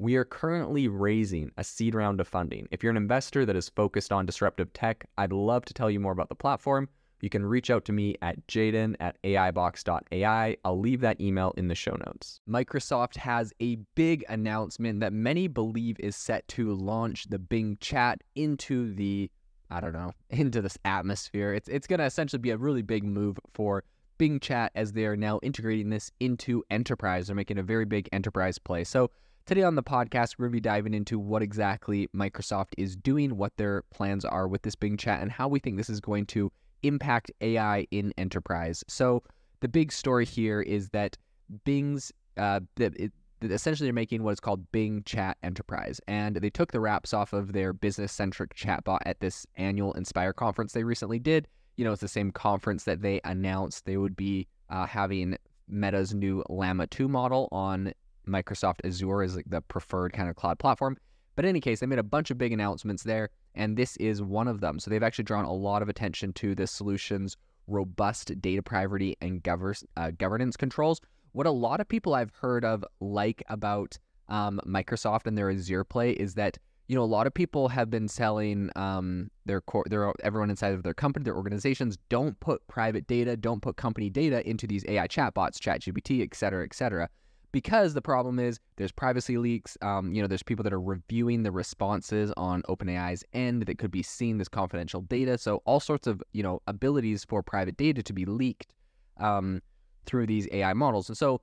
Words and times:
We 0.00 0.14
are 0.14 0.24
currently 0.24 0.86
raising 0.86 1.50
a 1.56 1.64
seed 1.64 1.92
round 1.92 2.20
of 2.20 2.28
funding. 2.28 2.68
If 2.70 2.84
you're 2.84 2.90
an 2.92 2.96
investor 2.96 3.44
that 3.44 3.56
is 3.56 3.68
focused 3.68 4.12
on 4.12 4.26
disruptive 4.26 4.72
tech, 4.72 5.04
I'd 5.18 5.32
love 5.32 5.64
to 5.64 5.74
tell 5.74 5.90
you 5.90 5.98
more 5.98 6.12
about 6.12 6.28
the 6.28 6.36
platform. 6.36 6.88
You 7.20 7.28
can 7.28 7.44
reach 7.44 7.68
out 7.68 7.84
to 7.86 7.92
me 7.92 8.14
at 8.22 8.46
jaeden 8.46 8.94
at 9.00 9.20
aibox.ai. 9.24 10.56
I'll 10.64 10.78
leave 10.78 11.00
that 11.00 11.20
email 11.20 11.52
in 11.56 11.66
the 11.66 11.74
show 11.74 11.96
notes. 12.06 12.40
Microsoft 12.48 13.16
has 13.16 13.52
a 13.60 13.74
big 13.96 14.24
announcement 14.28 15.00
that 15.00 15.12
many 15.12 15.48
believe 15.48 15.98
is 15.98 16.14
set 16.14 16.46
to 16.46 16.72
launch 16.74 17.24
the 17.28 17.40
Bing 17.40 17.76
chat 17.80 18.22
into 18.36 18.94
the, 18.94 19.28
I 19.68 19.80
don't 19.80 19.92
know, 19.92 20.12
into 20.30 20.62
this 20.62 20.78
atmosphere. 20.84 21.54
It's, 21.54 21.68
it's 21.68 21.88
going 21.88 21.98
to 21.98 22.06
essentially 22.06 22.38
be 22.38 22.50
a 22.50 22.56
really 22.56 22.82
big 22.82 23.02
move 23.02 23.40
for 23.52 23.82
Bing 24.16 24.38
chat 24.38 24.70
as 24.76 24.92
they 24.92 25.06
are 25.06 25.16
now 25.16 25.40
integrating 25.42 25.90
this 25.90 26.12
into 26.20 26.62
enterprise. 26.70 27.26
They're 27.26 27.34
making 27.34 27.58
a 27.58 27.64
very 27.64 27.84
big 27.84 28.08
enterprise 28.12 28.58
play. 28.58 28.84
So, 28.84 29.10
Today 29.48 29.62
on 29.62 29.76
the 29.76 29.82
podcast, 29.82 30.34
we're 30.36 30.48
going 30.48 30.52
to 30.52 30.56
be 30.56 30.60
diving 30.60 30.92
into 30.92 31.18
what 31.18 31.40
exactly 31.40 32.06
Microsoft 32.14 32.74
is 32.76 32.94
doing, 32.94 33.38
what 33.38 33.56
their 33.56 33.82
plans 33.90 34.26
are 34.26 34.46
with 34.46 34.60
this 34.60 34.74
Bing 34.74 34.98
chat, 34.98 35.22
and 35.22 35.32
how 35.32 35.48
we 35.48 35.58
think 35.58 35.78
this 35.78 35.88
is 35.88 36.00
going 36.00 36.26
to 36.26 36.52
impact 36.82 37.30
AI 37.40 37.86
in 37.90 38.12
enterprise. 38.18 38.84
So, 38.88 39.22
the 39.60 39.68
big 39.68 39.90
story 39.90 40.26
here 40.26 40.60
is 40.60 40.90
that 40.90 41.16
Bing's, 41.64 42.12
uh, 42.36 42.60
it, 42.78 43.10
essentially, 43.40 43.86
they're 43.86 43.94
making 43.94 44.22
what 44.22 44.32
is 44.32 44.40
called 44.40 44.70
Bing 44.70 45.02
Chat 45.04 45.38
Enterprise. 45.42 45.98
And 46.06 46.36
they 46.36 46.50
took 46.50 46.72
the 46.72 46.80
wraps 46.80 47.14
off 47.14 47.32
of 47.32 47.54
their 47.54 47.72
business 47.72 48.12
centric 48.12 48.54
chatbot 48.54 48.98
at 49.06 49.20
this 49.20 49.46
annual 49.56 49.94
Inspire 49.94 50.34
conference 50.34 50.74
they 50.74 50.84
recently 50.84 51.18
did. 51.18 51.48
You 51.78 51.86
know, 51.86 51.92
it's 51.92 52.02
the 52.02 52.08
same 52.08 52.32
conference 52.32 52.84
that 52.84 53.00
they 53.00 53.22
announced 53.24 53.86
they 53.86 53.96
would 53.96 54.14
be 54.14 54.46
uh, 54.68 54.84
having 54.84 55.38
Meta's 55.68 56.12
new 56.12 56.44
Llama 56.50 56.86
2 56.86 57.08
model 57.08 57.48
on 57.50 57.94
Microsoft 58.28 58.84
Azure 58.84 59.22
is 59.22 59.36
like 59.36 59.48
the 59.48 59.60
preferred 59.62 60.12
kind 60.12 60.28
of 60.28 60.36
cloud 60.36 60.58
platform. 60.58 60.96
But 61.38 61.44
in 61.44 61.50
any 61.50 61.60
case, 61.60 61.80
they 61.80 61.86
made 61.86 62.00
a 62.00 62.04
bunch 62.04 62.32
of 62.32 62.38
big 62.38 62.52
announcements 62.52 63.04
there, 63.04 63.30
and 63.54 63.76
this 63.76 63.96
is 63.98 64.20
one 64.20 64.48
of 64.48 64.60
them. 64.60 64.80
So 64.80 64.90
they've 64.90 65.02
actually 65.04 65.24
drawn 65.24 65.44
a 65.44 65.52
lot 65.52 65.82
of 65.82 65.88
attention 65.88 66.32
to 66.32 66.54
this 66.54 66.72
solution's 66.72 67.36
robust 67.68 68.40
data 68.40 68.60
privacy 68.60 69.16
and 69.20 69.42
gover- 69.44 69.84
uh, 69.96 70.10
governance 70.18 70.56
controls. 70.56 71.00
What 71.32 71.46
a 71.46 71.52
lot 71.52 71.80
of 71.80 71.86
people 71.86 72.14
I've 72.14 72.34
heard 72.34 72.64
of 72.64 72.84
like 73.00 73.42
about 73.48 73.96
um, 74.28 74.60
Microsoft 74.66 75.26
and 75.26 75.38
their 75.38 75.48
Azure 75.48 75.84
play 75.84 76.10
is 76.10 76.34
that 76.34 76.58
you 76.88 76.96
know 76.96 77.02
a 77.02 77.04
lot 77.04 77.26
of 77.26 77.34
people 77.34 77.68
have 77.68 77.88
been 77.88 78.08
selling 78.08 78.70
um, 78.74 79.30
their 79.44 79.60
core, 79.60 79.84
their 79.88 80.12
everyone 80.24 80.50
inside 80.50 80.72
of 80.72 80.82
their 80.82 80.94
company, 80.94 81.22
their 81.22 81.36
organizations 81.36 81.98
don't 82.08 82.40
put 82.40 82.66
private 82.66 83.06
data, 83.06 83.36
don't 83.36 83.62
put 83.62 83.76
company 83.76 84.10
data 84.10 84.44
into 84.48 84.66
these 84.66 84.84
AI 84.88 85.06
chatbots, 85.06 85.58
ChatGPT, 85.58 86.22
et 86.22 86.34
cetera, 86.34 86.64
et 86.64 86.74
cetera 86.74 87.08
because 87.52 87.94
the 87.94 88.02
problem 88.02 88.38
is 88.38 88.60
there's 88.76 88.92
privacy 88.92 89.38
leaks. 89.38 89.78
Um, 89.80 90.12
you 90.12 90.20
know, 90.20 90.28
there's 90.28 90.42
people 90.42 90.62
that 90.64 90.72
are 90.72 90.80
reviewing 90.80 91.42
the 91.42 91.52
responses 91.52 92.32
on 92.36 92.62
OpenAI's 92.62 93.24
end 93.32 93.62
that 93.66 93.78
could 93.78 93.90
be 93.90 94.02
seeing 94.02 94.38
this 94.38 94.48
confidential 94.48 95.02
data. 95.02 95.38
So 95.38 95.62
all 95.64 95.80
sorts 95.80 96.06
of 96.06 96.22
you 96.32 96.42
know 96.42 96.60
abilities 96.66 97.24
for 97.24 97.42
private 97.42 97.76
data 97.76 98.02
to 98.02 98.12
be 98.12 98.24
leaked 98.24 98.72
um, 99.18 99.62
through 100.06 100.26
these 100.26 100.48
AI 100.52 100.74
models. 100.74 101.08
And 101.08 101.16
so 101.16 101.40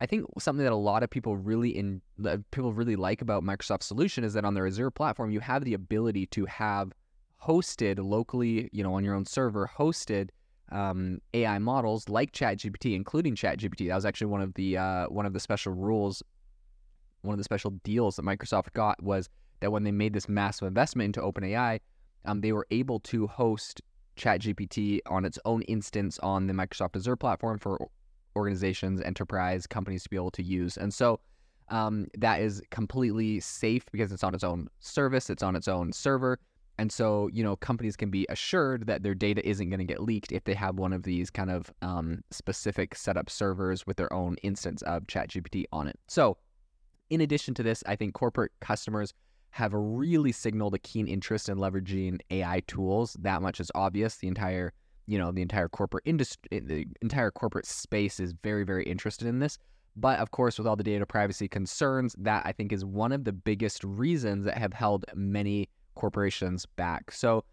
I 0.00 0.06
think 0.06 0.26
something 0.38 0.64
that 0.64 0.72
a 0.72 0.76
lot 0.76 1.02
of 1.02 1.10
people 1.10 1.36
really 1.36 1.70
in 1.70 2.00
people 2.50 2.72
really 2.72 2.96
like 2.96 3.22
about 3.22 3.42
Microsoft's 3.42 3.86
solution 3.86 4.24
is 4.24 4.34
that 4.34 4.44
on 4.44 4.54
their 4.54 4.66
Azure 4.66 4.90
platform 4.90 5.30
you 5.30 5.40
have 5.40 5.64
the 5.64 5.74
ability 5.74 6.26
to 6.26 6.46
have 6.46 6.92
hosted 7.42 7.98
locally, 7.98 8.68
you 8.72 8.82
know, 8.82 8.94
on 8.94 9.04
your 9.04 9.14
own 9.14 9.26
server, 9.26 9.70
hosted 9.78 10.30
um, 10.72 11.20
AI 11.34 11.58
models 11.58 12.08
like 12.08 12.32
ChatGPT, 12.32 12.94
including 12.94 13.34
ChatGPT. 13.34 13.88
That 13.88 13.94
was 13.94 14.04
actually 14.04 14.28
one 14.28 14.40
of 14.40 14.54
the 14.54 14.76
uh, 14.76 15.06
one 15.08 15.26
of 15.26 15.32
the 15.32 15.40
special 15.40 15.72
rules, 15.72 16.22
one 17.22 17.34
of 17.34 17.38
the 17.38 17.44
special 17.44 17.72
deals 17.82 18.16
that 18.16 18.22
Microsoft 18.22 18.72
got 18.72 19.02
was 19.02 19.28
that 19.60 19.70
when 19.70 19.84
they 19.84 19.92
made 19.92 20.12
this 20.12 20.28
massive 20.28 20.68
investment 20.68 21.06
into 21.06 21.20
OpenAI, 21.20 21.80
um, 22.24 22.40
they 22.40 22.52
were 22.52 22.66
able 22.70 23.00
to 23.00 23.26
host 23.26 23.82
ChatGPT 24.16 25.00
on 25.06 25.24
its 25.24 25.38
own 25.44 25.62
instance 25.62 26.18
on 26.20 26.46
the 26.46 26.52
Microsoft 26.52 26.96
Azure 26.96 27.16
platform 27.16 27.58
for 27.58 27.88
organizations, 28.36 29.00
enterprise 29.00 29.66
companies 29.66 30.02
to 30.04 30.10
be 30.10 30.16
able 30.16 30.30
to 30.32 30.42
use. 30.42 30.76
And 30.76 30.92
so 30.92 31.20
um, 31.68 32.08
that 32.18 32.40
is 32.40 32.62
completely 32.70 33.40
safe 33.40 33.84
because 33.90 34.12
it's 34.12 34.24
on 34.24 34.34
its 34.34 34.44
own 34.44 34.68
service, 34.80 35.30
it's 35.30 35.42
on 35.42 35.56
its 35.56 35.68
own 35.68 35.92
server. 35.92 36.38
And 36.78 36.90
so, 36.90 37.28
you 37.32 37.44
know, 37.44 37.54
companies 37.56 37.96
can 37.96 38.10
be 38.10 38.26
assured 38.28 38.86
that 38.86 39.02
their 39.02 39.14
data 39.14 39.46
isn't 39.48 39.70
going 39.70 39.78
to 39.78 39.84
get 39.84 40.02
leaked 40.02 40.32
if 40.32 40.44
they 40.44 40.54
have 40.54 40.76
one 40.76 40.92
of 40.92 41.04
these 41.04 41.30
kind 41.30 41.50
of 41.50 41.72
um, 41.82 42.22
specific 42.30 42.96
setup 42.96 43.30
servers 43.30 43.86
with 43.86 43.96
their 43.96 44.12
own 44.12 44.36
instance 44.42 44.82
of 44.82 45.06
ChatGPT 45.06 45.64
on 45.72 45.86
it. 45.86 45.98
So, 46.08 46.36
in 47.10 47.20
addition 47.20 47.54
to 47.54 47.62
this, 47.62 47.84
I 47.86 47.96
think 47.96 48.14
corporate 48.14 48.52
customers 48.60 49.14
have 49.50 49.72
really 49.72 50.32
signaled 50.32 50.74
a 50.74 50.78
keen 50.78 51.06
interest 51.06 51.48
in 51.48 51.58
leveraging 51.58 52.18
AI 52.30 52.60
tools. 52.66 53.16
That 53.20 53.40
much 53.40 53.60
is 53.60 53.70
obvious. 53.76 54.16
The 54.16 54.26
entire, 54.26 54.72
you 55.06 55.16
know, 55.16 55.30
the 55.30 55.42
entire 55.42 55.68
corporate 55.68 56.02
industry, 56.06 56.58
the 56.58 56.86
entire 57.02 57.30
corporate 57.30 57.66
space 57.66 58.18
is 58.18 58.34
very, 58.42 58.64
very 58.64 58.82
interested 58.82 59.28
in 59.28 59.38
this. 59.38 59.58
But 59.94 60.18
of 60.18 60.32
course, 60.32 60.58
with 60.58 60.66
all 60.66 60.74
the 60.74 60.82
data 60.82 61.06
privacy 61.06 61.46
concerns, 61.46 62.16
that 62.18 62.44
I 62.44 62.50
think 62.50 62.72
is 62.72 62.84
one 62.84 63.12
of 63.12 63.22
the 63.22 63.32
biggest 63.32 63.84
reasons 63.84 64.44
that 64.44 64.58
have 64.58 64.72
held 64.72 65.04
many 65.14 65.68
corporations 65.94 66.66
back. 66.66 67.10
So 67.10 67.44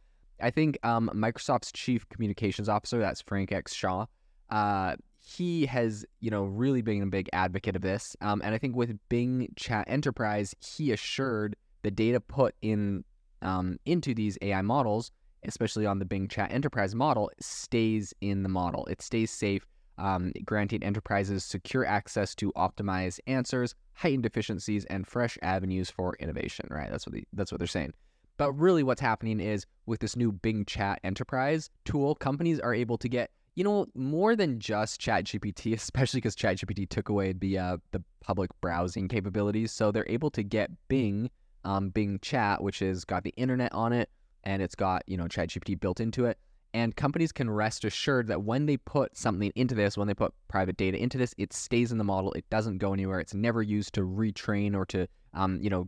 I 0.42 0.50
think 0.50 0.78
um, 0.84 1.10
Microsoft's 1.14 1.72
chief 1.72 2.08
communications 2.10 2.68
officer, 2.68 3.00
that's 3.00 3.22
Frank 3.22 3.52
X. 3.52 3.74
Shaw, 3.74 4.06
uh, 4.50 4.96
he 5.20 5.66
has, 5.68 6.06
you 6.20 6.32
know, 6.32 6.44
really 6.46 6.82
been 6.82 7.04
a 7.04 7.08
big 7.08 7.30
advocate 7.32 7.76
of 7.76 7.82
this. 7.82 8.16
Um, 8.22 8.42
and 8.44 8.56
I 8.56 8.58
think 8.58 8.76
with 8.76 8.98
Bing 9.10 9.54
Chat 9.56 9.86
Enterprise, 9.88 10.56
he 10.60 10.92
assured 10.92 11.56
the 11.84 11.92
data 11.92 12.20
put 12.20 12.56
in 12.62 13.04
um, 13.42 13.78
into 13.86 14.14
these 14.14 14.38
AI 14.42 14.62
models, 14.62 15.12
especially 15.44 15.86
on 15.86 16.00
the 16.00 16.06
Bing 16.06 16.28
Chat 16.28 16.52
Enterprise 16.52 16.96
model, 16.96 17.32
stays 17.40 18.14
in 18.22 18.44
the 18.44 18.50
model. 18.50 18.86
It 18.86 19.02
stays 19.02 19.32
safe, 19.32 19.66
um, 19.98 20.32
granting 20.44 20.84
enterprises 20.84 21.44
secure 21.44 21.86
access 21.86 22.34
to 22.36 22.52
optimized 22.54 23.20
answers, 23.28 23.76
heightened 23.94 24.26
efficiencies, 24.26 24.86
and 24.86 25.08
fresh 25.08 25.38
avenues 25.42 25.90
for 25.90 26.16
innovation. 26.20 26.68
Right? 26.70 26.90
That's 26.90 27.06
what 27.06 27.14
the, 27.14 27.24
that's 27.34 27.52
what 27.52 27.60
they're 27.60 27.68
saying. 27.68 27.94
But 28.42 28.54
really, 28.54 28.82
what's 28.82 29.02
happening 29.02 29.40
is 29.40 29.68
with 29.86 30.00
this 30.00 30.16
new 30.16 30.32
Bing 30.32 30.66
Chat 30.66 31.00
Enterprise 31.04 31.70
tool, 31.86 32.16
companies 32.16 32.60
are 32.60 32.74
able 32.74 32.98
to 32.98 33.08
get 33.08 33.30
you 33.54 33.64
know 33.64 33.86
more 33.94 34.36
than 34.36 34.60
just 34.60 35.00
ChatGPT, 35.00 35.74
especially 35.76 36.22
because 36.22 36.36
ChatGPT 36.36 36.90
took 36.90 37.10
away 37.10 37.34
the 37.34 37.60
uh, 37.60 37.78
the 37.92 38.04
public 38.20 38.50
browsing 38.60 39.08
capabilities. 39.08 39.72
So 39.72 39.92
they're 39.92 40.10
able 40.10 40.32
to 40.32 40.42
get 40.42 40.72
Bing, 40.88 41.30
um, 41.66 41.90
Bing 41.90 42.18
Chat, 42.24 42.64
which 42.64 42.80
has 42.80 43.06
got 43.06 43.24
the 43.24 43.30
internet 43.38 43.72
on 43.74 43.94
it, 43.94 44.10
and 44.44 44.64
it's 44.64 44.74
got 44.74 45.04
you 45.06 45.18
know 45.18 45.26
ChatGPT 45.26 45.80
built 45.80 46.00
into 46.00 46.26
it. 46.26 46.40
And 46.74 46.96
companies 46.96 47.32
can 47.32 47.48
rest 47.48 47.86
assured 47.86 48.26
that 48.26 48.42
when 48.42 48.66
they 48.66 48.78
put 48.78 49.16
something 49.16 49.52
into 49.54 49.76
this, 49.76 50.00
when 50.00 50.08
they 50.08 50.16
put 50.16 50.34
private 50.48 50.78
data 50.78 51.00
into 51.00 51.20
this, 51.20 51.36
it 51.38 51.54
stays 51.54 51.92
in 51.92 52.00
the 52.00 52.04
model. 52.04 52.34
It 52.34 52.50
doesn't 52.50 52.80
go 52.80 52.92
anywhere. 52.92 53.20
It's 53.20 53.36
never 53.36 53.62
used 53.62 53.94
to 53.94 54.02
retrain 54.02 54.74
or 54.74 54.86
to, 54.88 55.08
um, 55.36 55.60
you 55.62 55.70
know, 55.70 55.88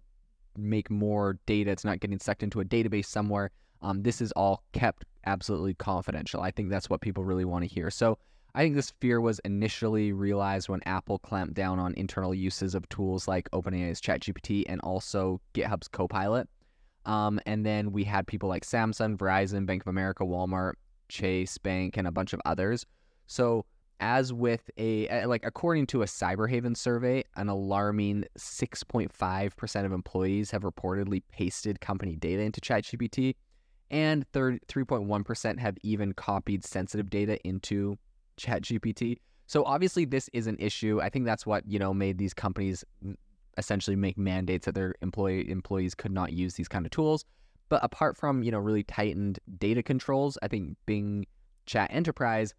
make 0.58 0.90
more 0.90 1.40
data. 1.46 1.72
It's 1.72 1.86
not 1.86 2.00
getting 2.00 2.20
sucked 2.20 2.44
into 2.44 2.60
a 2.60 2.66
database 2.66 3.06
somewhere. 3.06 3.52
Um, 3.82 4.04
this 4.04 4.22
is 4.22 4.32
all 4.34 4.64
kept 4.74 5.06
absolutely 5.26 5.74
confidential. 5.74 6.42
I 6.42 6.52
think 6.52 6.70
that's 6.70 6.90
what 6.90 7.02
people 7.02 7.24
really 7.24 7.46
want 7.46 7.64
to 7.64 7.74
hear. 7.74 7.90
So 7.90 8.18
I 8.56 8.62
think 8.62 8.76
this 8.76 8.94
fear 9.00 9.20
was 9.20 9.40
initially 9.40 10.14
realized 10.14 10.70
when 10.70 10.82
Apple 10.86 11.20
clamped 11.20 11.56
down 11.56 11.80
on 11.80 11.94
internal 11.96 12.34
uses 12.34 12.76
of 12.76 12.88
tools 12.90 13.28
like 13.28 13.50
OpenAI's 13.52 14.00
ChatGPT 14.00 14.64
and 14.68 14.80
also 14.82 15.42
GitHub's 15.54 15.88
Copilot. 15.88 16.48
Um, 17.06 17.40
and 17.46 17.66
then 17.66 17.92
we 17.92 18.04
had 18.04 18.28
people 18.28 18.48
like 18.48 18.66
Samsung, 18.66 19.18
Verizon, 19.18 19.66
Bank 19.66 19.84
of 19.84 19.88
America, 19.88 20.24
Walmart, 20.24 20.74
Chase 21.10 21.58
Bank, 21.58 21.98
and 21.98 22.08
a 22.08 22.12
bunch 22.12 22.34
of 22.34 22.42
others. 22.46 22.86
So 23.28 23.66
as 24.04 24.34
with 24.34 24.70
a 24.78 25.26
like 25.26 25.46
according 25.46 25.88
to 25.88 26.02
a 26.02 26.06
cyberhaven 26.06 26.76
survey 26.76 27.24
an 27.38 27.48
alarming 27.48 28.26
6.5% 28.38 29.86
of 29.86 29.92
employees 29.94 30.52
have 30.52 30.64
reportedly 30.64 31.24
pasted 31.32 31.80
company 31.80 32.18
data 32.18 32.42
into 32.42 32.60
chatgpt 32.60 33.34
and 33.90 34.30
3.1% 34.34 35.60
have 35.60 35.78
even 35.84 36.12
copied 36.14 36.66
sensitive 36.66 37.10
data 37.10 37.40
into 37.48 37.98
chatgpt. 38.38 39.20
So 39.48 39.64
obviously 39.64 40.04
this 40.04 40.30
is 40.34 40.48
an 40.48 40.58
issue. 40.60 41.00
I 41.02 41.10
think 41.10 41.26
that's 41.26 41.46
what 41.46 41.64
you 41.66 41.80
know 41.80 41.94
made 41.94 42.18
these 42.18 42.34
companies 42.34 42.84
essentially 43.58 43.96
make 43.96 44.18
mandates 44.18 44.66
that 44.66 44.76
their 44.76 44.96
employee 45.02 45.50
employees 45.50 45.96
could 45.96 46.12
not 46.12 46.34
use 46.34 46.56
these 46.56 46.68
kind 46.68 46.86
of 46.86 46.92
tools. 46.92 47.24
But 47.70 47.82
apart 47.84 48.18
from 48.18 48.44
you 48.44 48.52
know 48.52 48.60
really 48.60 48.84
tightened 48.84 49.40
data 49.58 49.82
controls 49.82 50.38
i 50.44 50.48
think 50.48 50.76
bing 50.86 51.26
chat 51.66 51.90
enterprise 51.92 52.54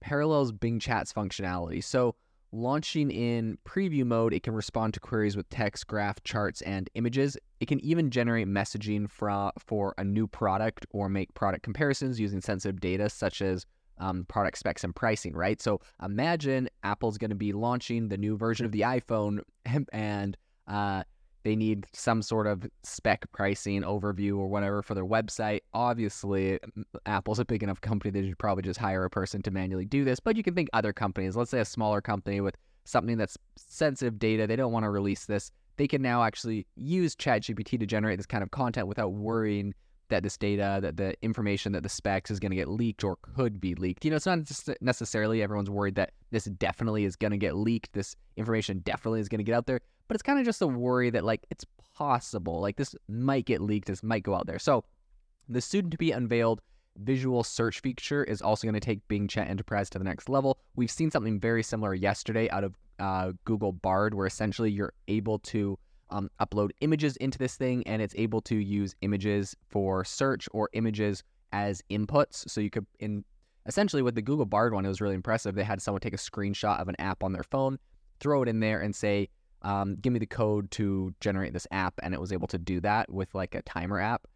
parallels 0.00 0.52
Bing 0.52 0.78
Chat's 0.78 1.12
functionality. 1.12 1.82
So, 1.82 2.14
launching 2.52 3.10
in 3.10 3.58
preview 3.64 4.04
mode, 4.04 4.34
it 4.34 4.42
can 4.42 4.54
respond 4.54 4.92
to 4.94 5.00
queries 5.00 5.36
with 5.36 5.48
text, 5.50 5.86
graph, 5.86 6.22
charts, 6.24 6.62
and 6.62 6.90
images. 6.94 7.36
It 7.60 7.66
can 7.66 7.78
even 7.80 8.10
generate 8.10 8.48
messaging 8.48 9.08
for, 9.08 9.52
for 9.58 9.94
a 9.98 10.04
new 10.04 10.26
product 10.26 10.86
or 10.90 11.08
make 11.08 11.32
product 11.34 11.62
comparisons 11.62 12.18
using 12.18 12.40
sensitive 12.40 12.80
data 12.80 13.08
such 13.08 13.40
as 13.40 13.66
um, 13.98 14.24
product 14.24 14.58
specs 14.58 14.82
and 14.82 14.96
pricing, 14.96 15.34
right? 15.34 15.60
So 15.60 15.80
imagine 16.02 16.68
Apple's 16.82 17.18
going 17.18 17.30
to 17.30 17.36
be 17.36 17.52
launching 17.52 18.08
the 18.08 18.16
new 18.16 18.36
version 18.36 18.66
of 18.66 18.72
the 18.72 18.80
iPhone 18.80 19.40
and 19.92 20.36
uh, 20.66 21.04
they 21.42 21.56
need 21.56 21.86
some 21.92 22.22
sort 22.22 22.46
of 22.46 22.68
spec 22.82 23.30
pricing 23.32 23.82
overview 23.82 24.36
or 24.38 24.48
whatever 24.48 24.82
for 24.82 24.94
their 24.94 25.06
website. 25.06 25.60
Obviously, 25.72 26.58
Apple's 27.06 27.38
a 27.38 27.44
big 27.44 27.62
enough 27.62 27.80
company 27.80 28.10
that 28.10 28.20
you 28.20 28.28
should 28.30 28.38
probably 28.38 28.62
just 28.62 28.78
hire 28.78 29.04
a 29.04 29.10
person 29.10 29.42
to 29.42 29.50
manually 29.50 29.86
do 29.86 30.04
this. 30.04 30.20
But 30.20 30.36
you 30.36 30.42
can 30.42 30.54
think 30.54 30.68
other 30.72 30.92
companies, 30.92 31.36
let's 31.36 31.50
say 31.50 31.60
a 31.60 31.64
smaller 31.64 32.00
company 32.00 32.40
with 32.40 32.56
something 32.84 33.16
that's 33.16 33.38
sensitive 33.56 34.18
data, 34.18 34.46
they 34.46 34.56
don't 34.56 34.72
want 34.72 34.84
to 34.84 34.90
release 34.90 35.26
this. 35.26 35.50
They 35.76 35.88
can 35.88 36.02
now 36.02 36.22
actually 36.22 36.66
use 36.76 37.16
ChatGPT 37.16 37.78
to 37.80 37.86
generate 37.86 38.18
this 38.18 38.26
kind 38.26 38.42
of 38.42 38.50
content 38.50 38.86
without 38.86 39.12
worrying 39.12 39.74
that 40.10 40.22
this 40.22 40.36
data, 40.36 40.78
that 40.82 40.96
the 40.96 41.14
information, 41.22 41.72
that 41.72 41.82
the 41.82 41.88
specs 41.88 42.30
is 42.30 42.38
going 42.38 42.50
to 42.50 42.56
get 42.56 42.68
leaked 42.68 43.02
or 43.02 43.16
could 43.22 43.60
be 43.60 43.74
leaked. 43.74 44.04
You 44.04 44.10
know, 44.10 44.16
it's 44.16 44.26
not 44.26 44.38
necessarily 44.80 45.42
everyone's 45.42 45.70
worried 45.70 45.94
that 45.96 46.12
this 46.30 46.44
definitely 46.44 47.04
is 47.04 47.16
going 47.16 47.32
to 47.32 47.38
get 47.38 47.56
leaked. 47.56 47.92
This 47.92 48.14
information 48.36 48.80
definitely 48.80 49.20
is 49.20 49.28
going 49.28 49.38
to 49.38 49.44
get 49.44 49.54
out 49.54 49.66
there 49.66 49.80
but 50.10 50.16
it's 50.16 50.24
kind 50.24 50.40
of 50.40 50.44
just 50.44 50.60
a 50.60 50.66
worry 50.66 51.08
that 51.08 51.22
like 51.22 51.46
it's 51.50 51.64
possible, 51.94 52.60
like 52.60 52.76
this 52.76 52.96
might 53.06 53.46
get 53.46 53.60
leaked, 53.60 53.86
this 53.86 54.02
might 54.02 54.24
go 54.24 54.34
out 54.34 54.44
there. 54.44 54.58
So 54.58 54.82
the 55.48 55.60
soon 55.60 55.88
to 55.88 55.96
be 55.96 56.10
unveiled 56.10 56.60
visual 56.96 57.44
search 57.44 57.78
feature 57.78 58.24
is 58.24 58.42
also 58.42 58.66
going 58.66 58.74
to 58.74 58.80
take 58.80 59.06
Bing 59.06 59.28
Chat 59.28 59.46
Enterprise 59.46 59.88
to 59.90 60.00
the 60.00 60.04
next 60.04 60.28
level. 60.28 60.58
We've 60.74 60.90
seen 60.90 61.12
something 61.12 61.38
very 61.38 61.62
similar 61.62 61.94
yesterday 61.94 62.50
out 62.50 62.64
of 62.64 62.74
uh, 62.98 63.34
Google 63.44 63.70
Bard, 63.70 64.12
where 64.12 64.26
essentially 64.26 64.72
you're 64.72 64.94
able 65.06 65.38
to 65.38 65.78
um, 66.10 66.30
upload 66.40 66.70
images 66.80 67.16
into 67.16 67.38
this 67.38 67.56
thing 67.56 67.86
and 67.86 68.02
it's 68.02 68.14
able 68.16 68.40
to 68.42 68.56
use 68.56 68.94
images 69.02 69.56
for 69.68 70.04
search 70.04 70.48
or 70.52 70.68
images 70.72 71.22
as 71.52 71.82
inputs. 71.90 72.48
So 72.48 72.60
you 72.60 72.70
could, 72.70 72.86
in 72.98 73.24
essentially 73.66 74.02
with 74.02 74.14
the 74.14 74.22
Google 74.22 74.46
Bard 74.46 74.72
one, 74.72 74.84
it 74.84 74.88
was 74.88 75.00
really 75.00 75.14
impressive. 75.14 75.54
They 75.54 75.64
had 75.64 75.82
someone 75.82 76.00
take 76.00 76.14
a 76.14 76.18
screenshot 76.18 76.80
of 76.80 76.88
an 76.88 76.96
app 76.98 77.22
on 77.22 77.32
their 77.32 77.42
phone, 77.42 77.78
throw 78.20 78.42
it 78.42 78.48
in 78.48 78.60
there, 78.60 78.80
and 78.80 78.94
say, 78.94 79.28
um, 79.62 79.96
give 79.96 80.12
me 80.12 80.18
the 80.18 80.26
code 80.26 80.70
to 80.72 81.14
generate 81.20 81.52
this 81.52 81.66
app, 81.70 81.94
and 82.02 82.14
it 82.14 82.20
was 82.20 82.32
able 82.32 82.48
to 82.48 82.58
do 82.58 82.80
that 82.80 83.12
with 83.12 83.34
like 83.34 83.54
a 83.54 83.62
timer 83.62 84.00
app 84.00 84.26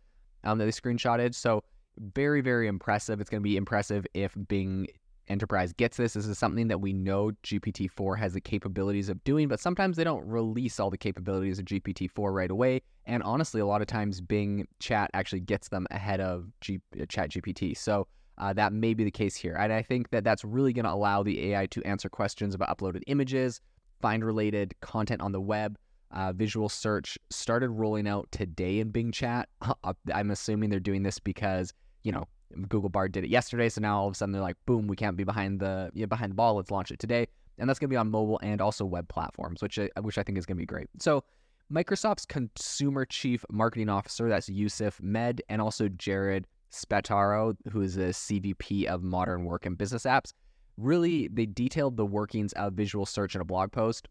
um, 0.44 0.58
that 0.58 0.66
they 0.66 0.70
screenshotted. 0.70 1.34
So 1.34 1.64
very, 1.98 2.40
very 2.40 2.66
impressive. 2.68 3.20
It's 3.20 3.30
going 3.30 3.40
to 3.40 3.44
be 3.44 3.56
impressive 3.56 4.06
if 4.14 4.34
Bing 4.48 4.86
Enterprise 5.28 5.72
gets 5.72 5.96
this. 5.96 6.12
This 6.12 6.26
is 6.26 6.38
something 6.38 6.68
that 6.68 6.80
we 6.80 6.92
know 6.92 7.32
GPT-4 7.42 8.18
has 8.18 8.34
the 8.34 8.40
capabilities 8.40 9.08
of 9.08 9.22
doing, 9.24 9.48
but 9.48 9.58
sometimes 9.58 9.96
they 9.96 10.04
don't 10.04 10.26
release 10.26 10.78
all 10.78 10.90
the 10.90 10.98
capabilities 10.98 11.58
of 11.58 11.64
GPT-4 11.64 12.32
right 12.32 12.50
away. 12.50 12.82
And 13.06 13.22
honestly, 13.22 13.60
a 13.60 13.66
lot 13.66 13.80
of 13.80 13.86
times 13.86 14.20
Bing 14.20 14.68
Chat 14.80 15.10
actually 15.14 15.40
gets 15.40 15.68
them 15.68 15.86
ahead 15.90 16.20
of 16.20 16.48
G- 16.60 16.80
uh, 17.00 17.06
Chat 17.08 17.30
GPT. 17.30 17.76
So 17.76 18.06
uh, 18.36 18.52
that 18.52 18.72
may 18.72 18.92
be 18.92 19.04
the 19.04 19.10
case 19.10 19.34
here. 19.34 19.54
And 19.54 19.72
I 19.72 19.82
think 19.82 20.10
that 20.10 20.24
that's 20.24 20.44
really 20.44 20.72
going 20.72 20.84
to 20.84 20.92
allow 20.92 21.22
the 21.22 21.52
AI 21.52 21.66
to 21.66 21.82
answer 21.84 22.08
questions 22.08 22.54
about 22.54 22.76
uploaded 22.76 23.02
images, 23.06 23.60
find 24.00 24.24
related 24.24 24.74
content 24.80 25.22
on 25.22 25.32
the 25.32 25.40
web. 25.40 25.78
Uh, 26.10 26.32
visual 26.32 26.68
search 26.68 27.18
started 27.30 27.70
rolling 27.70 28.06
out 28.06 28.28
today 28.30 28.78
in 28.78 28.90
Bing 28.90 29.10
Chat. 29.10 29.48
I'm 30.14 30.30
assuming 30.30 30.70
they're 30.70 30.78
doing 30.80 31.02
this 31.02 31.18
because 31.18 31.72
you 32.04 32.12
know 32.12 32.24
Google 32.68 32.88
Bard 32.88 33.12
did 33.12 33.24
it 33.24 33.30
yesterday, 33.30 33.68
so 33.68 33.80
now 33.80 34.00
all 34.00 34.06
of 34.06 34.12
a 34.12 34.16
sudden 34.16 34.32
they're 34.32 34.42
like, 34.42 34.56
boom, 34.66 34.86
we 34.86 34.96
can't 34.96 35.16
be 35.16 35.24
behind 35.24 35.60
the 35.60 35.90
you 35.94 36.02
know, 36.02 36.06
behind 36.06 36.30
the 36.30 36.36
ball. 36.36 36.54
Let's 36.54 36.70
launch 36.70 36.90
it 36.90 36.98
today, 36.98 37.26
and 37.58 37.68
that's 37.68 37.78
going 37.78 37.88
to 37.88 37.92
be 37.92 37.96
on 37.96 38.10
mobile 38.10 38.40
and 38.42 38.60
also 38.60 38.84
web 38.84 39.08
platforms, 39.08 39.62
which 39.62 39.78
I, 39.78 39.88
which 40.00 40.18
I 40.18 40.22
think 40.22 40.38
is 40.38 40.46
going 40.46 40.56
to 40.56 40.62
be 40.62 40.66
great. 40.66 40.88
So. 40.98 41.24
Microsoft's 41.72 42.26
consumer 42.26 43.06
chief 43.06 43.42
marketing 43.50 43.88
officer, 43.88 44.28
that's 44.28 44.50
Yusuf 44.50 44.98
Mehdi, 44.98 45.40
and 45.48 45.62
also 45.62 45.88
Jared 45.88 46.46
Spataro, 46.70 47.56
who 47.72 47.80
is 47.80 47.96
a 47.96 48.10
CVP 48.10 48.84
of 48.84 49.02
modern 49.02 49.46
work 49.46 49.64
and 49.64 49.76
business 49.76 50.02
apps 50.02 50.34
really 50.76 51.28
they 51.28 51.46
detailed 51.46 51.96
the 51.96 52.06
workings 52.06 52.52
of 52.54 52.72
visual 52.72 53.06
search 53.06 53.34
in 53.34 53.40
a 53.40 53.44
blog 53.44 53.70
post 53.72 54.08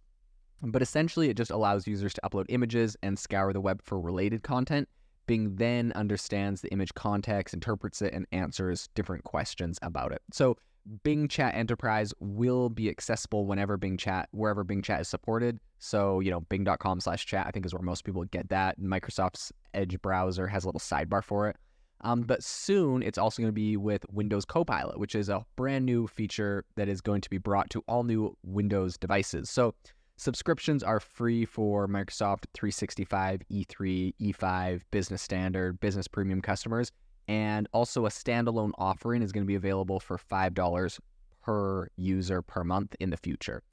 but 0.62 0.81
essentially 0.81 1.29
it 1.29 1.36
just 1.36 1.51
allows 1.51 1.88
users 1.88 2.13
to 2.13 2.21
upload 2.24 2.45
images 2.50 2.95
and 3.03 3.19
scour 3.19 3.51
the 3.51 3.59
web 3.59 3.81
for 3.83 4.00
related 4.00 4.44
content 4.44 4.88
bing 5.27 5.55
then 5.55 5.91
understands 5.95 6.61
the 6.61 6.69
image 6.69 6.93
context 6.93 7.53
interprets 7.53 8.01
it 8.01 8.13
and 8.13 8.25
answers 8.31 8.89
different 8.95 9.23
questions 9.23 9.79
about 9.81 10.11
it. 10.11 10.21
So 10.31 10.57
bing 11.03 11.27
chat 11.27 11.55
enterprise 11.55 12.13
will 12.19 12.69
be 12.69 12.89
accessible 12.89 13.45
whenever 13.45 13.77
bing 13.77 13.97
chat 13.97 14.27
wherever 14.31 14.63
bing 14.63 14.81
chat 14.81 15.01
is 15.01 15.07
supported. 15.07 15.59
So 15.79 16.19
you 16.19 16.31
know 16.31 16.41
bing.com 16.41 16.99
slash 16.99 17.25
chat 17.25 17.47
i 17.47 17.51
think 17.51 17.65
is 17.65 17.73
where 17.73 17.81
most 17.81 18.03
people 18.03 18.23
get 18.25 18.49
that. 18.49 18.79
Microsoft's 18.79 19.51
edge 19.73 20.01
browser 20.01 20.47
has 20.47 20.63
a 20.63 20.67
little 20.67 20.79
sidebar 20.79 21.23
for 21.23 21.49
it. 21.49 21.57
Um, 22.01 22.23
but 22.23 22.43
soon 22.43 23.01
it's 23.01 23.17
also 23.17 23.41
going 23.41 23.47
to 23.47 23.53
be 23.53 23.77
with 23.77 24.05
Windows 24.11 24.43
Copilot, 24.43 24.99
which 24.99 25.15
is 25.15 25.29
a 25.29 25.45
brand 25.55 25.85
new 25.85 26.05
feature 26.07 26.65
that 26.75 26.89
is 26.89 26.99
going 26.99 27.21
to 27.21 27.29
be 27.29 27.37
brought 27.37 27.69
to 27.69 27.83
all 27.87 28.03
new 28.03 28.35
Windows 28.43 28.97
devices. 28.97 29.49
So 29.49 29.73
subscriptions 30.18 30.83
are 30.83 31.00
free 31.00 31.45
for 31.45 31.88
Microsoft 31.88 32.45
365, 32.54 33.42
E3, 33.51 34.13
E5, 34.19 34.82
Business 34.91 35.22
Standard, 35.22 35.79
Business 35.79 36.08
Premium 36.08 36.41
customers. 36.41 36.91
And 37.27 37.67
also 37.74 38.05
a 38.05 38.10
standalone 38.10 38.72
offering 38.77 39.22
is 39.22 39.32
going 39.32 39.43
to 39.43 39.48
be 39.48 39.55
available 39.55 40.00
for 40.00 40.17
$5 40.17 41.00
per 41.41 41.88
user 41.96 42.41
per 42.41 42.63
month 42.63 42.96
in 43.00 43.10
the 43.10 43.17
future. 43.17 43.63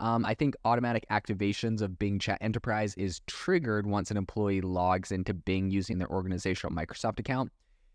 Um, 0.00 0.24
I 0.24 0.34
think 0.34 0.56
automatic 0.64 1.06
activations 1.10 1.80
of 1.80 1.98
Bing 1.98 2.18
Chat 2.18 2.38
Enterprise 2.40 2.94
is 2.96 3.20
triggered 3.26 3.86
once 3.86 4.10
an 4.10 4.16
employee 4.16 4.60
logs 4.60 5.12
into 5.12 5.32
Bing 5.32 5.70
using 5.70 5.98
their 5.98 6.10
organizational 6.10 6.74
Microsoft 6.74 7.18
account. 7.20 7.52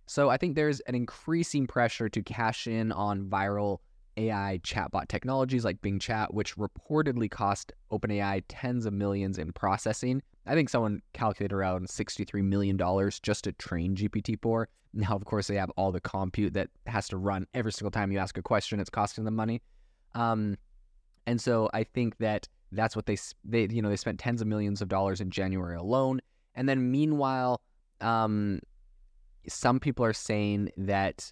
So 0.08 0.29
I 0.29 0.38
think 0.38 0.56
there's 0.56 0.79
an 0.82 0.96
increasing 0.96 1.68
pressure 1.68 2.10
to 2.10 2.24
cash 2.24 2.65
in 2.65 2.91
on 2.91 3.25
viral 3.25 3.79
AI 4.19 4.59
chatbot 4.63 5.07
technologies 5.07 5.63
like 5.63 5.81
Bing 5.81 5.97
Chat, 5.99 6.33
which 6.33 6.55
reportedly 6.57 7.31
cost 7.31 7.71
OpenAI 7.91 8.43
tens 8.47 8.85
of 8.85 8.93
millions 8.93 9.38
in 9.38 9.53
processing. 9.53 10.21
I 10.45 10.53
think 10.53 10.69
someone 10.69 11.01
calculated 11.13 11.55
around 11.55 11.88
$63 11.88 12.43
million 12.43 12.77
just 13.21 13.43
to 13.45 13.51
train 13.53 13.95
GPT-4. 13.95 14.65
Now, 14.93 15.15
of 15.15 15.23
course, 15.25 15.47
they 15.47 15.55
have 15.55 15.69
all 15.71 15.91
the 15.91 16.01
compute 16.01 16.53
that 16.53 16.69
has 16.88 17.07
to 17.09 17.17
run 17.17 17.45
every 17.53 17.71
single 17.71 17.91
time 17.91 18.11
you 18.11 18.17
ask 18.17 18.38
a 18.38 18.41
question. 18.41 18.79
It's 18.79 18.89
costing 18.89 19.23
them 19.23 19.35
money. 19.35 19.61
Um, 20.15 20.57
and 21.27 21.39
so 21.39 21.69
I 21.73 21.83
think 21.83 22.17
that 22.17 22.47
that's 22.71 22.95
what 22.95 23.05
they, 23.05 23.17
they, 23.45 23.67
you 23.69 23.81
know, 23.81 23.89
they 23.89 23.95
spent 23.95 24.19
tens 24.19 24.41
of 24.41 24.47
millions 24.47 24.81
of 24.81 24.88
dollars 24.88 25.21
in 25.21 25.29
January 25.29 25.75
alone. 25.75 26.21
And 26.55 26.67
then 26.67 26.91
meanwhile, 26.91 27.61
um, 28.01 28.59
some 29.47 29.79
people 29.79 30.03
are 30.05 30.13
saying 30.13 30.71
that 30.77 31.31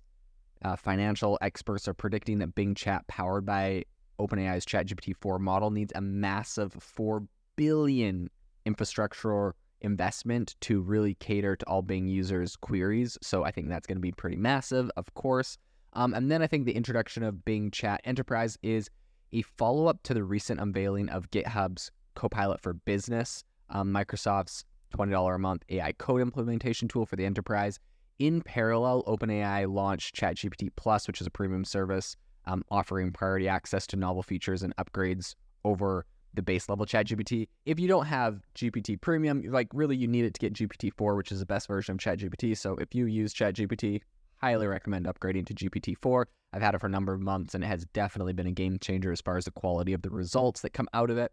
uh, 0.63 0.75
financial 0.75 1.37
experts 1.41 1.87
are 1.87 1.93
predicting 1.93 2.39
that 2.39 2.55
Bing 2.55 2.75
Chat, 2.75 3.07
powered 3.07 3.45
by 3.45 3.83
OpenAI's 4.19 4.65
ChatGPT 4.65 5.15
4 5.15 5.39
model, 5.39 5.71
needs 5.71 5.91
a 5.95 6.01
massive 6.01 6.73
4 6.73 7.23
billion 7.55 8.29
infrastructure 8.65 9.55
investment 9.81 10.55
to 10.61 10.81
really 10.81 11.13
cater 11.15 11.55
to 11.55 11.65
all 11.67 11.81
Bing 11.81 12.07
users' 12.07 12.55
queries. 12.55 13.17
So 13.21 13.43
I 13.43 13.51
think 13.51 13.69
that's 13.69 13.87
going 13.87 13.97
to 13.97 14.01
be 14.01 14.11
pretty 14.11 14.37
massive, 14.37 14.89
of 14.97 15.13
course. 15.13 15.57
Um, 15.93 16.13
and 16.13 16.31
then 16.31 16.41
I 16.41 16.47
think 16.47 16.65
the 16.65 16.75
introduction 16.75 17.23
of 17.23 17.45
Bing 17.45 17.71
Chat 17.71 18.01
Enterprise 18.03 18.57
is 18.61 18.89
a 19.31 19.41
follow 19.41 19.87
up 19.87 20.03
to 20.03 20.13
the 20.13 20.23
recent 20.23 20.59
unveiling 20.59 21.09
of 21.09 21.29
GitHub's 21.31 21.91
Copilot 22.15 22.61
for 22.61 22.73
Business, 22.73 23.43
um, 23.69 23.93
Microsoft's 23.93 24.65
$20 24.95 25.35
a 25.35 25.37
month 25.37 25.63
AI 25.69 25.91
code 25.93 26.21
implementation 26.21 26.87
tool 26.87 27.05
for 27.05 27.15
the 27.15 27.25
enterprise. 27.25 27.79
In 28.19 28.41
parallel, 28.41 29.03
OpenAI 29.03 29.71
launched 29.71 30.15
ChatGPT 30.15 30.69
Plus, 30.75 31.07
which 31.07 31.21
is 31.21 31.27
a 31.27 31.31
premium 31.31 31.63
service 31.63 32.15
um, 32.45 32.63
offering 32.71 33.11
priority 33.11 33.47
access 33.47 33.85
to 33.87 33.95
novel 33.95 34.23
features 34.23 34.63
and 34.63 34.75
upgrades 34.77 35.35
over 35.63 36.05
the 36.33 36.41
base 36.41 36.69
level 36.69 36.85
ChatGPT. 36.85 37.47
If 37.65 37.79
you 37.79 37.87
don't 37.87 38.05
have 38.05 38.41
GPT 38.55 38.99
Premium, 38.99 39.43
like 39.47 39.67
really 39.73 39.95
you 39.95 40.07
need 40.07 40.25
it 40.25 40.33
to 40.33 40.39
get 40.39 40.53
GPT-4, 40.53 41.15
which 41.15 41.31
is 41.31 41.39
the 41.39 41.45
best 41.45 41.67
version 41.67 41.93
of 41.93 41.99
ChatGPT. 41.99 42.57
So 42.57 42.75
if 42.75 42.95
you 42.95 43.05
use 43.05 43.33
ChatGPT, 43.33 44.01
highly 44.37 44.67
recommend 44.67 45.05
upgrading 45.05 45.45
to 45.47 45.53
GPT-4. 45.53 46.25
I've 46.53 46.61
had 46.61 46.73
it 46.73 46.81
for 46.81 46.87
a 46.87 46.91
number 46.91 47.13
of 47.13 47.21
months 47.21 47.53
and 47.53 47.63
it 47.63 47.67
has 47.67 47.85
definitely 47.93 48.33
been 48.33 48.47
a 48.47 48.51
game 48.51 48.77
changer 48.79 49.11
as 49.11 49.21
far 49.21 49.37
as 49.37 49.45
the 49.45 49.51
quality 49.51 49.93
of 49.93 50.01
the 50.01 50.09
results 50.09 50.61
that 50.61 50.73
come 50.73 50.87
out 50.93 51.09
of 51.09 51.17
it. 51.17 51.31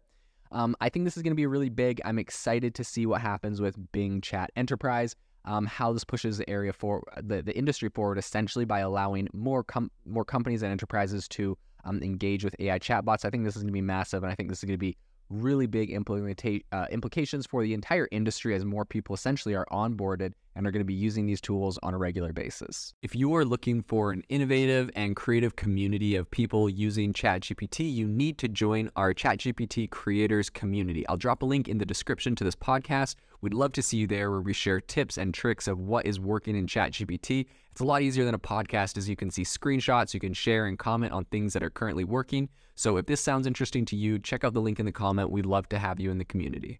Um, 0.51 0.75
I 0.81 0.89
think 0.89 1.05
this 1.05 1.17
is 1.17 1.23
going 1.23 1.31
to 1.31 1.35
be 1.35 1.47
really 1.47 1.69
big. 1.69 2.01
I'm 2.05 2.19
excited 2.19 2.75
to 2.75 2.83
see 2.83 3.05
what 3.05 3.21
happens 3.21 3.61
with 3.61 3.75
Bing 3.91 4.21
Chat 4.21 4.51
Enterprise. 4.55 5.15
Um, 5.47 5.67
how 5.67 5.93
this 5.93 6.03
pushes 6.03 6.39
the 6.39 6.49
area 6.49 6.73
for 6.73 7.03
the, 7.21 7.41
the 7.41 7.55
industry 7.55 7.89
forward, 7.89 8.17
essentially 8.17 8.65
by 8.65 8.79
allowing 8.79 9.27
more 9.31 9.63
com- 9.63 9.91
more 10.05 10.25
companies 10.25 10.63
and 10.63 10.71
enterprises 10.71 11.27
to 11.29 11.55
um, 11.83 12.01
engage 12.01 12.43
with 12.43 12.55
AI 12.59 12.79
chatbots. 12.79 13.25
I 13.25 13.29
think 13.29 13.43
this 13.43 13.55
is 13.55 13.61
going 13.61 13.67
to 13.67 13.73
be 13.73 13.81
massive, 13.81 14.23
and 14.23 14.31
I 14.31 14.35
think 14.35 14.49
this 14.49 14.59
is 14.59 14.63
going 14.63 14.73
to 14.73 14.79
be 14.79 14.97
really 15.29 15.67
big 15.67 15.91
implementa- 15.91 16.63
uh, 16.71 16.87
implications 16.89 17.45
for 17.45 17.63
the 17.63 17.73
entire 17.73 18.07
industry 18.11 18.55
as 18.55 18.65
more 18.65 18.85
people 18.85 19.13
essentially 19.13 19.55
are 19.55 19.65
onboarded 19.71 20.33
and 20.55 20.65
are 20.65 20.71
going 20.71 20.81
to 20.81 20.85
be 20.85 20.93
using 20.93 21.25
these 21.25 21.41
tools 21.41 21.77
on 21.83 21.93
a 21.93 21.97
regular 21.97 22.33
basis. 22.33 22.93
If 23.01 23.15
you 23.15 23.35
are 23.35 23.45
looking 23.45 23.81
for 23.81 24.11
an 24.11 24.23
innovative 24.29 24.89
and 24.95 25.15
creative 25.15 25.55
community 25.55 26.15
of 26.15 26.29
people 26.31 26.69
using 26.69 27.13
ChatGPT, 27.13 27.93
you 27.93 28.07
need 28.07 28.37
to 28.39 28.47
join 28.47 28.89
our 28.95 29.13
ChatGPT 29.13 29.89
creators 29.89 30.49
community. 30.49 31.07
I'll 31.07 31.17
drop 31.17 31.41
a 31.41 31.45
link 31.45 31.67
in 31.67 31.77
the 31.77 31.85
description 31.85 32.35
to 32.35 32.43
this 32.43 32.55
podcast. 32.55 33.15
We'd 33.41 33.53
love 33.53 33.73
to 33.73 33.81
see 33.81 33.97
you 33.97 34.07
there 34.07 34.31
where 34.31 34.41
we 34.41 34.53
share 34.53 34.79
tips 34.79 35.17
and 35.17 35.33
tricks 35.33 35.67
of 35.67 35.79
what 35.79 36.05
is 36.05 36.19
working 36.19 36.55
in 36.55 36.67
ChatGPT. 36.67 37.45
It's 37.71 37.81
a 37.81 37.85
lot 37.85 38.01
easier 38.01 38.25
than 38.25 38.35
a 38.35 38.39
podcast 38.39 38.97
as 38.97 39.09
you 39.09 39.15
can 39.15 39.29
see 39.29 39.43
screenshots, 39.43 40.13
you 40.13 40.19
can 40.19 40.33
share 40.33 40.65
and 40.65 40.79
comment 40.79 41.11
on 41.11 41.25
things 41.25 41.53
that 41.53 41.63
are 41.63 41.69
currently 41.69 42.05
working. 42.05 42.49
So 42.75 42.97
if 42.97 43.05
this 43.05 43.21
sounds 43.21 43.47
interesting 43.47 43.85
to 43.85 43.95
you, 43.95 44.19
check 44.19 44.43
out 44.43 44.53
the 44.53 44.61
link 44.61 44.79
in 44.79 44.85
the 44.85 44.91
comment. 44.91 45.29
We'd 45.29 45.45
love 45.45 45.69
to 45.69 45.79
have 45.79 45.99
you 45.99 46.11
in 46.11 46.17
the 46.17 46.25
community. 46.25 46.79